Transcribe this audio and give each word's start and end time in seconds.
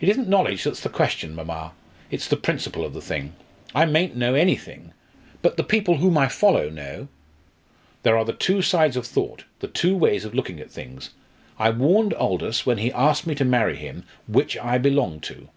"It 0.00 0.08
isn't 0.08 0.30
knowledge 0.30 0.64
that's 0.64 0.80
the 0.80 0.88
question, 0.88 1.34
mamma; 1.34 1.72
it's 2.10 2.26
the 2.26 2.38
principle 2.38 2.86
of 2.86 2.94
the 2.94 3.02
thing. 3.02 3.34
I 3.74 3.84
mayn't 3.84 4.16
know 4.16 4.32
anything, 4.32 4.94
but 5.42 5.58
the 5.58 5.62
people 5.62 5.98
whom 5.98 6.16
I 6.16 6.28
follow 6.28 6.70
know. 6.70 7.08
There 8.02 8.16
are 8.16 8.24
the 8.24 8.32
two 8.32 8.62
sides 8.62 8.96
of 8.96 9.04
thought 9.06 9.44
the 9.60 9.68
two 9.68 9.94
ways 9.94 10.24
of 10.24 10.32
looking 10.32 10.58
at 10.58 10.70
things. 10.70 11.10
I 11.58 11.68
warned 11.68 12.14
Aldous 12.14 12.64
when 12.64 12.78
he 12.78 12.90
asked 12.92 13.26
me 13.26 13.34
to 13.34 13.44
marry 13.44 13.76
him 13.76 14.04
which 14.26 14.56
I 14.56 14.78
belonged 14.78 15.22
to. 15.24 15.48